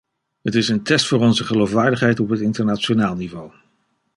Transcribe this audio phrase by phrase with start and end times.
[0.41, 3.51] Het is een test voor onze geloofwaardigheid op het internationaal niveau.